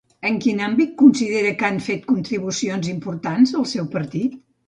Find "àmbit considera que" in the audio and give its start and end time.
0.67-1.67